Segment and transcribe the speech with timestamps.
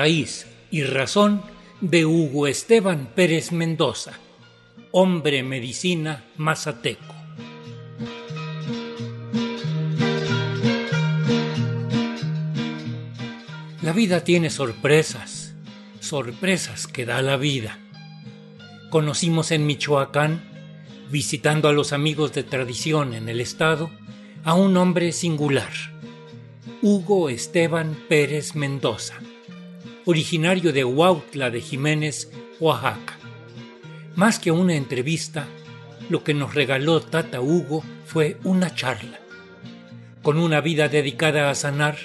[0.00, 1.42] raíz y razón
[1.82, 4.12] de Hugo Esteban Pérez Mendoza,
[4.92, 7.14] hombre medicina mazateco.
[13.82, 15.54] La vida tiene sorpresas,
[16.00, 17.78] sorpresas que da la vida.
[18.88, 20.40] Conocimos en Michoacán,
[21.10, 23.90] visitando a los amigos de tradición en el estado,
[24.44, 25.72] a un hombre singular,
[26.80, 29.20] Hugo Esteban Pérez Mendoza,
[30.06, 33.18] originario de Huautla de Jiménez, Oaxaca.
[34.16, 35.46] Más que una entrevista,
[36.08, 39.20] lo que nos regaló Tata Hugo fue una charla.
[40.22, 41.96] Con una vida dedicada a sanar,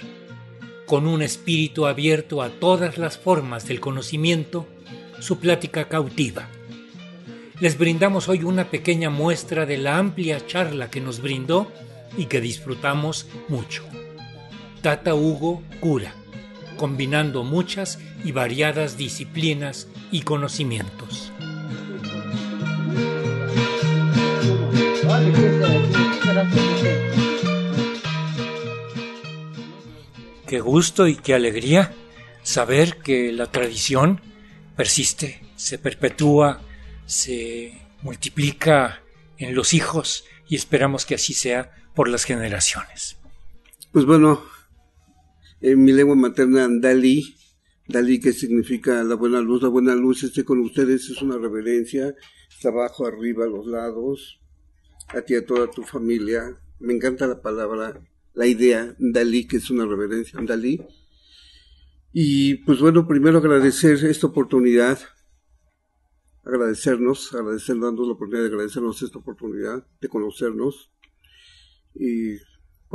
[0.86, 4.68] con un espíritu abierto a todas las formas del conocimiento,
[5.20, 6.48] su plática cautiva.
[7.60, 11.72] Les brindamos hoy una pequeña muestra de la amplia charla que nos brindó
[12.18, 13.84] y que disfrutamos mucho.
[14.82, 16.14] Tata Hugo cura,
[16.76, 21.32] combinando muchas y variadas disciplinas y conocimientos.
[30.48, 31.94] Qué gusto y qué alegría
[32.44, 34.22] saber que la tradición
[34.76, 36.62] persiste, se perpetúa,
[37.06, 39.02] se multiplica
[39.38, 43.18] en los hijos y esperamos que así sea por las generaciones.
[43.92, 44.44] Pues bueno,
[45.72, 47.36] en mi lengua materna, Dalí,
[47.88, 52.14] Dalí que significa la buena luz, la buena luz esté con ustedes, es una reverencia,
[52.50, 54.40] está abajo, arriba, a los lados,
[55.08, 56.56] a ti, a toda tu familia.
[56.80, 58.00] Me encanta la palabra
[58.36, 60.86] la idea Dalí, que es una reverencia Dalí.
[62.14, 65.00] Y pues bueno, primero agradecer esta oportunidad,
[66.44, 70.92] agradecernos, agradecer dando la oportunidad de agradecernos esta oportunidad, de conocernos.
[71.96, 72.36] Y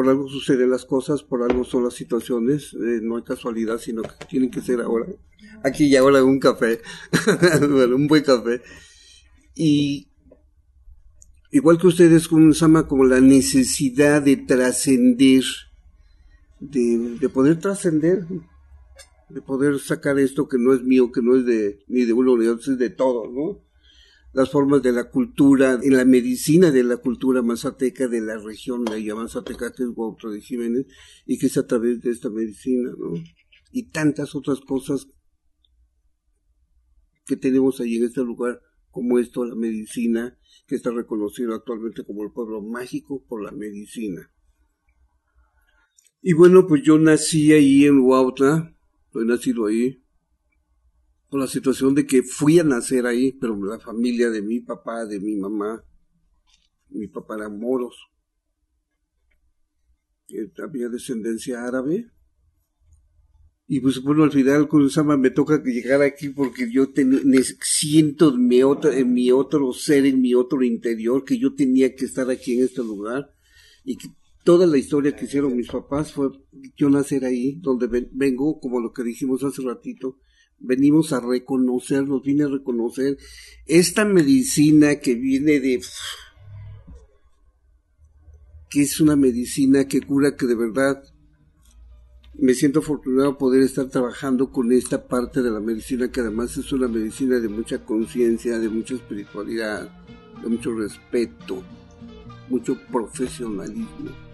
[0.00, 4.00] por algo suceden las cosas, por algo son las situaciones, eh, no hay casualidad, sino
[4.00, 5.04] que tienen que ser ahora.
[5.62, 6.80] Aquí y ahora un café,
[7.68, 8.62] bueno, un buen café.
[9.54, 10.08] Y
[11.50, 15.42] igual que ustedes con Sama, como la necesidad de trascender,
[16.60, 18.24] de, poder trascender,
[19.28, 22.38] de poder sacar esto que no es mío, que no es de ni de uno
[22.38, 23.60] ni de otro, es de todo, ¿no?
[24.32, 28.84] Las formas de la cultura, en la medicina de la cultura mazateca de la región,
[28.84, 30.86] la llaman mazateca, que es de Jiménez,
[31.26, 33.14] y que es a través de esta medicina, ¿no?
[33.72, 35.08] Y tantas otras cosas
[37.26, 38.60] que tenemos ahí en este lugar
[38.90, 44.30] como esto, la medicina, que está reconocido actualmente como el pueblo mágico por la medicina.
[46.22, 48.76] Y bueno, pues yo nací ahí en Huautla,
[49.14, 50.04] he nacido ahí,
[51.30, 55.06] por la situación de que fui a nacer ahí, pero la familia de mi papá,
[55.06, 55.84] de mi mamá,
[56.88, 58.08] mi papá era moros,
[60.62, 62.10] había descendencia árabe,
[63.72, 66.88] y pues bueno, al final con Sama me toca llegar aquí porque yo
[67.60, 71.94] siento en mi, otro, en mi otro ser, en mi otro interior, que yo tenía
[71.94, 73.30] que estar aquí en este lugar.
[73.84, 74.08] Y que
[74.42, 76.30] toda la historia que hicieron mis papás fue
[76.76, 80.18] yo nacer ahí, donde vengo, como lo que dijimos hace ratito,
[80.60, 83.18] venimos a reconocernos, vine a reconocer
[83.66, 85.80] esta medicina que viene de
[88.68, 91.02] que es una medicina que cura que de verdad
[92.34, 96.72] me siento afortunado poder estar trabajando con esta parte de la medicina que además es
[96.72, 99.90] una medicina de mucha conciencia, de mucha espiritualidad,
[100.40, 101.62] de mucho respeto,
[102.48, 104.29] mucho profesionalismo.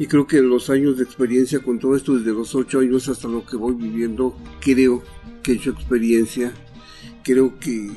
[0.00, 3.28] Y creo que los años de experiencia con todo esto, desde los ocho años hasta
[3.28, 5.04] lo que voy viviendo, creo
[5.42, 6.52] que he hecho experiencia.
[7.22, 7.90] Creo que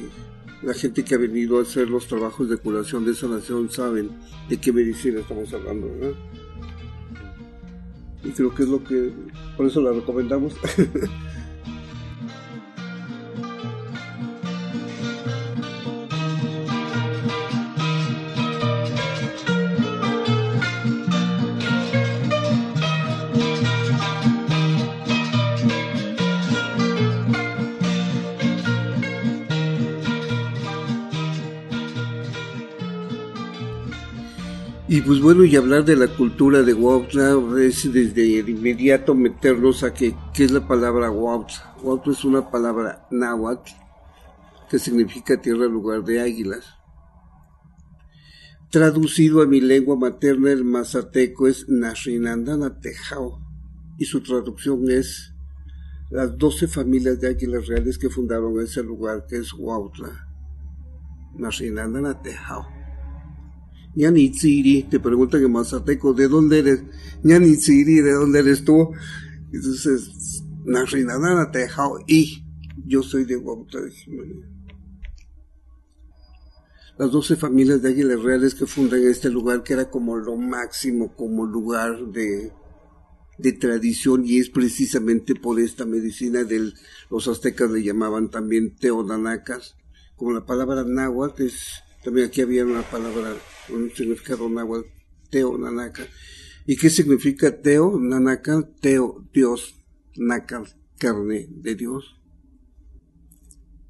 [0.61, 4.11] la gente que ha venido a hacer los trabajos de curación de sanación saben
[4.49, 6.13] de qué medicina estamos hablando, ¿verdad?
[8.23, 9.11] y creo que es lo que
[9.57, 10.55] por eso la recomendamos
[35.05, 39.93] pues bueno, y hablar de la cultura de Huautla es desde el inmediato meternos a
[39.93, 41.75] que, ¿qué es la palabra Huautla?
[41.81, 43.71] Huautla es una palabra náhuatl
[44.69, 46.65] que significa tierra lugar de águilas.
[48.69, 53.39] Traducido a mi lengua materna, el mazateco es Nasrinandana Tejao,
[53.97, 55.33] y su traducción es
[56.09, 60.27] las doce familias de águilas reales que fundaron ese lugar que es Huautla.
[61.35, 62.72] Nasrinandana Tejao.
[63.95, 64.31] Ñani
[64.89, 66.83] te preguntan en Mazateco, ¿de dónde eres?
[67.23, 68.89] Ñani ¿de dónde eres tú?
[69.51, 72.43] Entonces, Narinadana Tejao y
[72.85, 74.49] yo soy de Jiménez.
[76.97, 81.15] Las doce familias de águilas reales que fundan este lugar, que era como lo máximo,
[81.15, 82.51] como lugar de,
[83.39, 86.71] de tradición, y es precisamente por esta medicina de
[87.09, 89.75] los aztecas le llamaban también teodanacas,
[90.15, 93.35] como la palabra náhuatl es, también aquí había una palabra,
[93.69, 94.87] un significado náhuatl,
[95.29, 96.07] teonanaca.
[96.65, 97.99] ¿Y qué significa teo?
[97.99, 99.75] Nanaka, teo, Dios,
[100.15, 100.63] naka,
[100.97, 102.15] carne de Dios.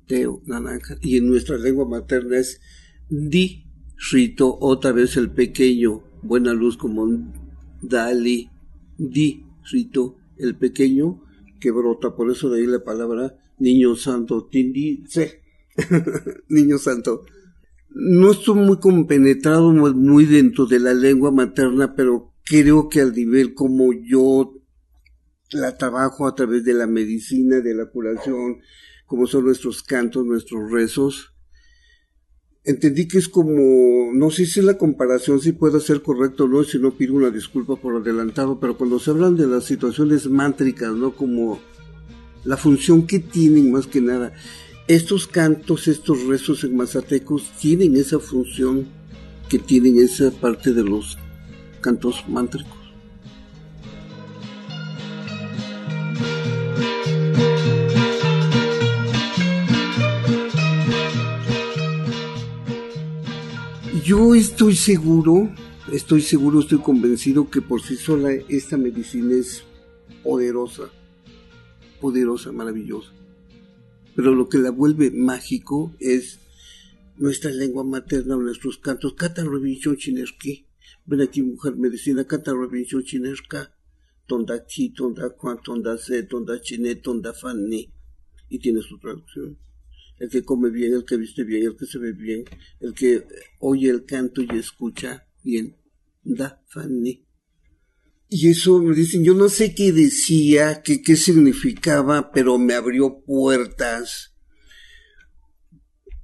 [0.07, 0.97] Teo, nanaka.
[1.01, 2.61] Y en nuestra lengua materna es
[3.09, 3.65] di,
[4.11, 7.07] rito, otra vez el pequeño, buena luz como
[7.81, 8.49] dali,
[8.97, 11.23] di, rito, el pequeño
[11.59, 15.41] que brota, por eso de ahí la palabra niño santo, tindi, se,
[16.49, 17.25] niño santo.
[17.95, 23.53] No estoy muy compenetrado muy dentro de la lengua materna, pero creo que al nivel
[23.53, 24.53] como yo
[25.51, 28.57] la trabajo a través de la medicina, de la curación,
[29.05, 31.33] como son nuestros cantos, nuestros rezos,
[32.63, 36.63] entendí que es como, no sé si la comparación si puede ser correcto o no,
[36.63, 40.93] si no pido una disculpa por adelantado, pero cuando se hablan de las situaciones mántricas,
[40.93, 41.15] ¿no?
[41.15, 41.59] Como
[42.43, 44.33] la función que tienen más que nada,
[44.87, 48.87] estos cantos, estos rezos en mazatecos tienen esa función
[49.47, 51.17] que tienen esa parte de los
[51.79, 52.83] cantos mántricos.
[64.03, 65.49] Yo estoy seguro,
[65.93, 69.63] estoy seguro, estoy convencido que por sí sola esta medicina es
[70.23, 70.89] poderosa,
[72.01, 73.22] poderosa, maravillosa.
[74.15, 76.39] Pero lo que la vuelve mágico es
[77.17, 79.13] nuestra lengua materna, nuestros cantos.
[79.13, 79.43] Kata
[79.97, 80.65] chinesqui
[81.05, 83.75] Ven aquí, mujer medicina, canta Robinson chinesca,
[84.25, 87.91] tonda chi, tonda cuan, tonda se, tonda chine, tonda fanni.
[88.49, 89.57] Y tiene su traducción.
[90.17, 92.45] El que come bien, el que viste bien, el que se ve bien,
[92.79, 93.25] el que
[93.59, 95.75] oye el canto y escucha bien.
[96.23, 97.22] Da fanni.
[98.35, 103.21] Y eso me dicen, yo no sé qué decía, qué, qué significaba, pero me abrió
[103.23, 104.33] puertas.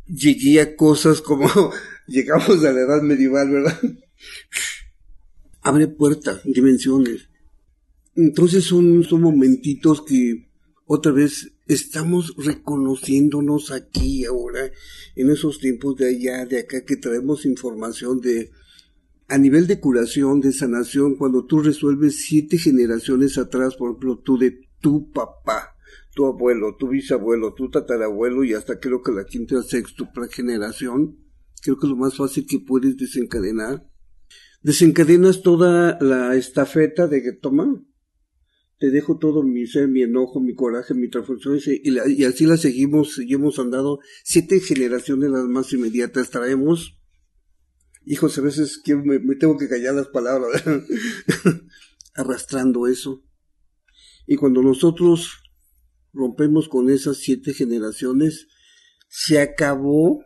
[0.08, 1.48] Llegué a cosas como,
[2.08, 3.80] llegamos a la edad medieval, ¿verdad?
[5.62, 7.30] abre puertas, dimensiones.
[8.16, 10.50] Entonces son, son momentitos que
[10.86, 14.72] otra vez estamos reconociéndonos aquí ahora,
[15.16, 18.50] en esos tiempos de allá, de acá, que traemos información de,
[19.30, 24.38] a nivel de curación, de sanación, cuando tú resuelves siete generaciones atrás, por ejemplo, tú
[24.38, 25.76] de tu papá,
[26.16, 31.18] tu abuelo, tu bisabuelo, tu tatarabuelo y hasta creo que la quinta o sexta generación,
[31.62, 33.88] creo que es lo más fácil que puedes desencadenar.
[34.64, 37.81] Desencadenas toda la estafeta de que toma,
[38.80, 43.14] te dejo todo mi ser, mi enojo, mi coraje, mi transformación, y, así la seguimos,
[43.14, 46.99] seguimos andando, siete generaciones las más inmediatas traemos,
[48.10, 50.64] hijos, a veces quiero, me, me tengo que callar las palabras,
[52.16, 53.24] arrastrando eso.
[54.26, 55.44] Y cuando nosotros
[56.12, 58.48] rompemos con esas siete generaciones,
[59.08, 60.24] se acabó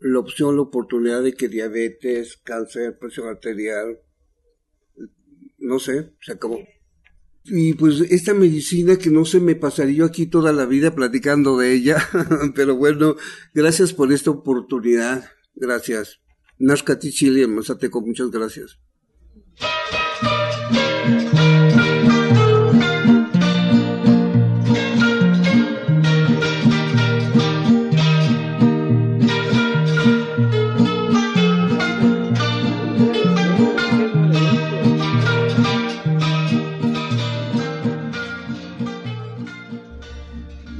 [0.00, 4.00] la opción, la oportunidad de que diabetes, cáncer, presión arterial,
[5.58, 6.58] no sé, se acabó.
[7.44, 11.74] Y pues esta medicina que no se me pasaría aquí toda la vida platicando de
[11.74, 11.98] ella,
[12.56, 13.14] pero bueno,
[13.54, 16.23] gracias por esta oportunidad, gracias.
[16.58, 18.78] Nashkati Chile, Mazateco, muchas gracias.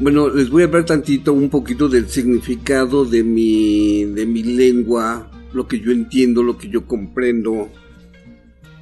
[0.04, 5.30] Bueno, les voy a hablar tantito, un poquito del significado de mi, de mi lengua,
[5.54, 7.70] lo que yo entiendo, lo que yo comprendo,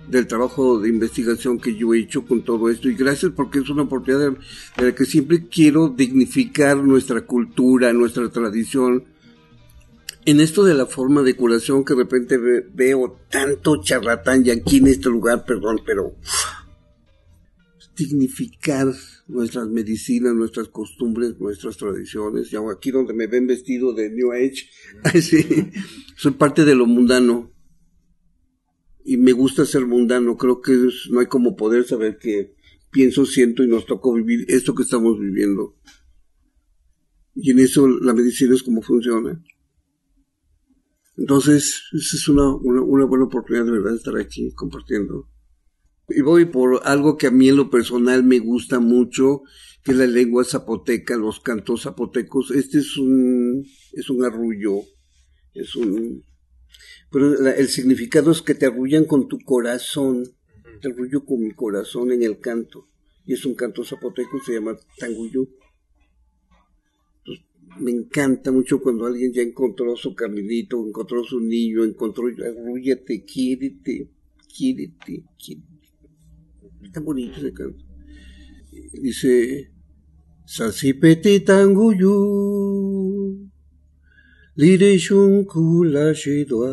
[0.08, 2.88] del trabajo de investigación que yo he hecho con todo esto.
[2.88, 4.32] Y gracias porque es una oportunidad
[4.76, 9.04] de, la que siempre quiero dignificar nuestra cultura, nuestra tradición.
[10.24, 12.38] En esto de la forma de curación que de repente
[12.72, 16.14] veo tanto charlatán y aquí en este lugar, perdón, pero
[17.96, 18.92] dignificar
[19.28, 22.52] nuestras medicinas, nuestras costumbres, nuestras tradiciones.
[22.52, 24.68] Y aquí donde me ven vestido de New Age,
[26.16, 27.52] soy parte de lo mundano.
[29.04, 30.36] Y me gusta ser mundano.
[30.36, 30.72] Creo que
[31.10, 32.54] no hay como poder saber que
[32.90, 35.76] pienso, siento y nos tocó vivir esto que estamos viviendo.
[37.34, 39.42] Y en eso la medicina es como funciona.
[41.16, 45.28] Entonces, esa es una, una, una buena oportunidad de verdad estar aquí compartiendo.
[46.08, 49.42] Y voy por algo que a mí en lo personal me gusta mucho,
[49.82, 52.50] que es la lengua zapoteca, los cantos zapotecos.
[52.50, 54.82] Este es un, es un arrullo,
[55.54, 56.24] es un...
[57.10, 60.24] Pero el significado es que te arrullan con tu corazón,
[60.80, 62.88] te arrullo con mi corazón en el canto.
[63.26, 65.48] Y es un canto zapoteco, se llama tanguyú
[67.80, 74.08] me encanta mucho cuando alguien ya encontró su caminito, encontró su niño, encontró, arrúllate, quiérete,
[74.54, 75.71] quiérete, quiérete.
[76.82, 77.84] Está bonito ese canto.
[78.92, 79.70] Dice,
[80.44, 82.16] Sasipeti tanguyu,
[84.56, 84.98] lire
[85.46, 86.70] kula shidwa,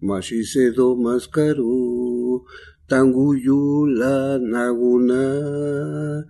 [0.00, 2.44] mashisedo maskaru,
[2.88, 6.24] tanguyu la naguna,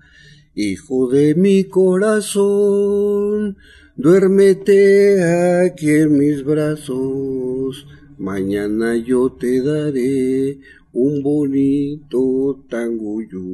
[0.55, 3.57] Hijo de mi corazón,
[3.95, 5.23] duérmete
[5.63, 7.87] aquí en mis brazos,
[8.19, 10.59] mañana yo te daré
[11.05, 12.25] un bonito
[12.71, 13.49] tanguyú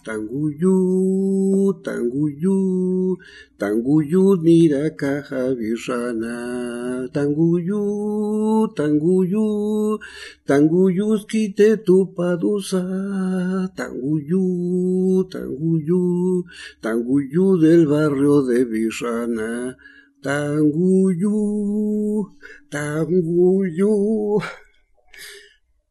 [0.00, 2.58] Tanguyu, tanguyu,
[3.60, 7.04] tanguyu nira caja birrana.
[7.12, 7.84] Tanguyu,
[8.72, 10.00] tanguyu,
[10.48, 12.80] tanguyus quite tu padusa.
[13.76, 14.44] Tanguyu,
[15.28, 16.44] tanguyu,
[16.80, 19.76] tanguyu del barrio de Birrana.
[20.24, 21.36] Tanguyu,
[22.72, 24.40] tanguyu.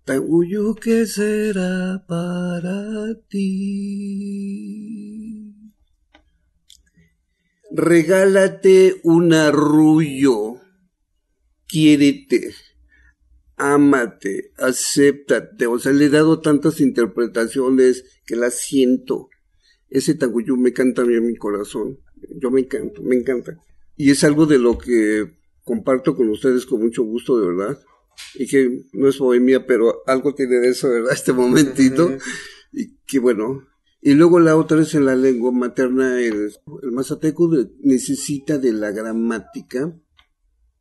[0.09, 4.73] Tanguyu, ¿qué será para ti?
[7.69, 10.55] Regálate un arrullo,
[11.67, 12.55] quiérete,
[13.55, 15.67] ámate, acéptate.
[15.67, 19.29] O sea, le he dado tantas interpretaciones que las siento.
[19.91, 21.99] Ese Tanguyu me canta a mí en mi corazón.
[22.41, 23.63] Yo me encanto, me encanta.
[23.95, 27.77] Y es algo de lo que comparto con ustedes con mucho gusto, de verdad
[28.35, 31.11] y que no es bohemia, pero algo tiene de eso, ¿verdad?
[31.13, 32.17] Este momentito.
[32.71, 33.65] Y que bueno.
[34.01, 36.51] Y luego la otra es en la lengua materna, el,
[36.83, 37.49] el mazateco
[37.81, 39.93] necesita de la gramática,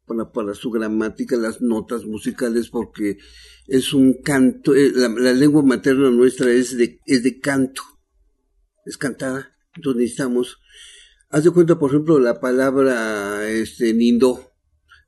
[0.06, 3.18] para, para su gramática, las notas musicales, porque
[3.66, 7.82] es un canto, eh, la, lengua materna nuestra es de, es de canto,
[8.84, 9.52] es cantada.
[9.74, 10.58] Entonces necesitamos,
[11.28, 14.47] haz de cuenta, por ejemplo, la palabra este, nindo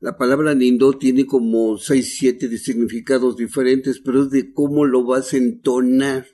[0.00, 5.04] la palabra nindo tiene como seis, siete de significados diferentes, pero es de cómo lo
[5.04, 6.26] vas a entonar.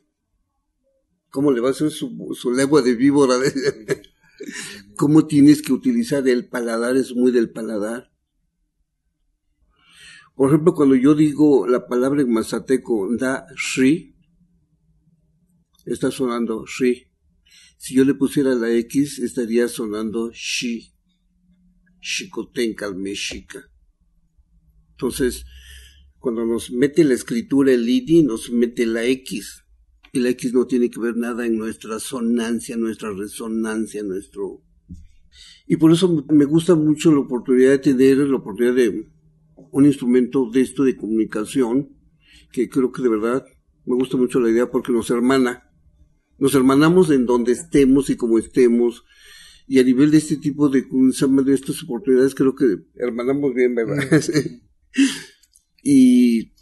[1.31, 3.35] Cómo le vas a hacer su, lengua de víbora.
[4.97, 8.13] cómo tienes que utilizar el paladar, es muy del paladar.
[10.37, 14.15] Por ejemplo, cuando yo digo la palabra en mazateco, da shri,
[15.85, 17.11] está sonando shri.
[17.79, 20.96] Si yo le pusiera la X, estaría sonando shi.
[22.07, 23.69] Xicotenca Mexica.
[24.93, 25.45] Entonces,
[26.21, 29.65] cuando nos mete la escritura el IDI, nos mete la X.
[30.13, 34.63] Y la X no tiene que ver nada en nuestra sonancia, nuestra resonancia, nuestro...
[35.67, 39.09] Y por eso me gusta mucho la oportunidad de tener la oportunidad de
[39.73, 41.91] un instrumento de esto de comunicación,
[42.53, 43.45] que creo que de verdad
[43.85, 45.65] me gusta mucho la idea porque nos hermana.
[46.39, 49.05] Nos hermanamos en donde estemos y como estemos,
[49.69, 53.99] y a nivel de este tipo de, de estas oportunidades creo que hermanamos bien, ¿verdad?
[55.83, 56.53] y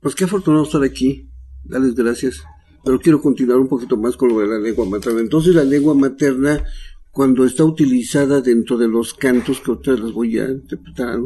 [0.00, 1.30] pues qué afortunado estar aquí,
[1.64, 2.42] darles gracias.
[2.84, 5.20] Pero quiero continuar un poquito más con lo de la lengua materna.
[5.20, 6.64] Entonces la lengua materna,
[7.10, 11.18] cuando está utilizada dentro de los cantos que otra les voy a interpretar,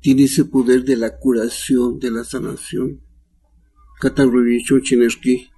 [0.00, 3.00] tiene ese poder de la curación, de la sanación.
[4.00, 5.50] Katarrubicho chinerski,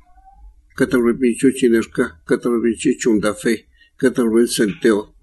[0.75, 3.69] Katarrubicho chinerka, Katarrubicho chundafe.
[4.03, 5.15] Catarruel Senteo,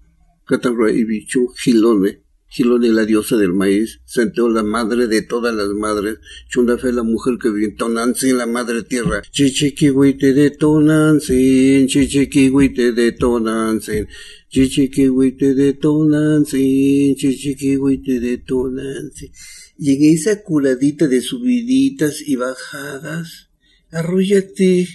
[0.46, 6.16] Catarruel Ibichu, Gilone, Gilone la diosa del maíz, Senteo la madre de todas las madres,
[6.48, 14.06] Chundafe la mujer que vive en la madre tierra, Chichiquihuite de Tonantzin, Chichiquihuite de Tonantzin,
[14.48, 19.30] Chichiquihuite de Tonantzin, Chichiquihuite de Tonantzin.
[19.76, 23.50] Y en esa curadita de subiditas y bajadas,
[23.90, 24.88] arrúllate,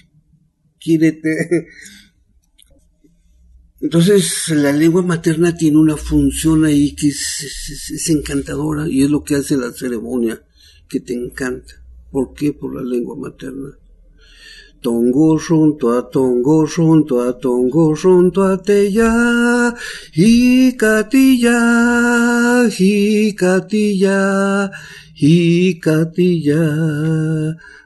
[0.80, 1.68] quírete,
[3.82, 9.36] entonces, la lengua materna tiene una función ahí que es, encantadora y es lo que
[9.36, 10.42] hace la ceremonia,
[10.88, 11.74] que te encanta.
[12.10, 12.54] ¿Por qué?
[12.54, 13.78] Por la lengua materna.
[14.82, 19.74] Tongo junto a tongo junto a tongo junto a teya,
[20.14, 21.58] hicatilla,
[22.78, 24.72] hicatilla,
[25.16, 26.62] hicatilla.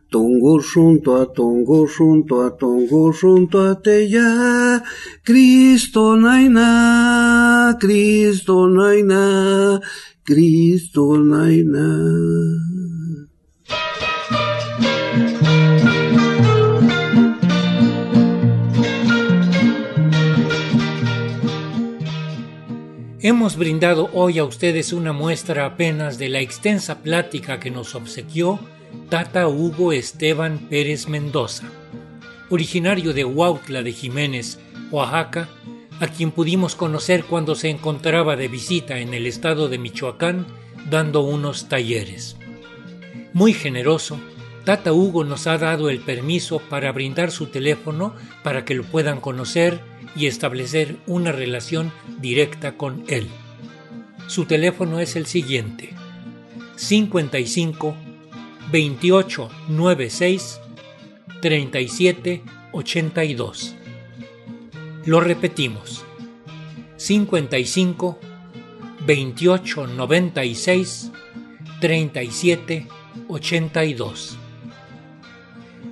[0.09, 4.83] Tongo junto a tongo junto a tongo junto a teya,
[5.29, 9.79] Cristo Naina, Cristo Naina,
[10.23, 11.85] Cristo Naina.
[23.19, 28.59] Hemos brindado hoy a ustedes una muestra apenas de la extensa plática que nos obsequió
[29.09, 31.69] Tata Hugo Esteban Pérez Mendoza.
[32.49, 34.57] Originario de Huautla de Jiménez,
[34.91, 35.49] Oaxaca,
[35.99, 40.45] a quien pudimos conocer cuando se encontraba de visita en el estado de Michoacán
[40.89, 42.37] dando unos talleres.
[43.33, 44.19] Muy generoso,
[44.63, 49.19] Tata Hugo nos ha dado el permiso para brindar su teléfono para que lo puedan
[49.19, 49.79] conocer
[50.15, 53.27] y establecer una relación directa con él.
[54.27, 55.93] Su teléfono es el siguiente:
[56.75, 57.95] 55
[58.71, 60.59] 28 96
[61.41, 63.75] 37 82.
[65.09, 66.05] Lo repetimos:
[66.97, 68.19] 55
[69.07, 71.11] 28 96
[71.81, 72.87] 37
[73.27, 74.37] 82.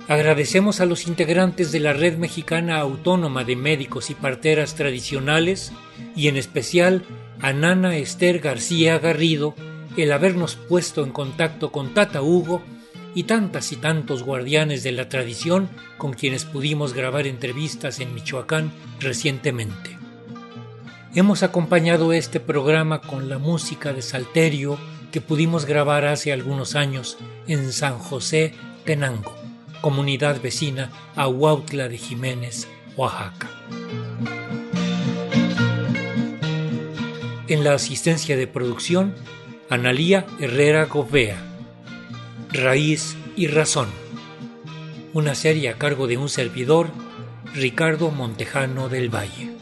[0.06, 5.72] Agradecemos a los integrantes de la Red Mexicana Autónoma de Médicos y Parteras Tradicionales
[6.14, 7.02] y en especial
[7.40, 9.56] a Nana Esther García Garrido
[9.96, 12.62] el habernos puesto en contacto con Tata Hugo
[13.14, 18.72] y tantas y tantos guardianes de la tradición con quienes pudimos grabar entrevistas en Michoacán
[19.00, 19.98] recientemente.
[21.14, 24.78] Hemos acompañado este programa con la música de Salterio
[25.10, 29.38] que pudimos grabar hace algunos años en San José, Tenango
[29.80, 33.48] comunidad vecina a Huautla de Jiménez, Oaxaca.
[37.48, 39.14] En la asistencia de producción,
[39.70, 41.47] Analía Herrera Govea.
[42.52, 43.88] Raíz y Razón.
[45.12, 46.88] Una serie a cargo de un servidor,
[47.54, 49.57] Ricardo Montejano del Valle.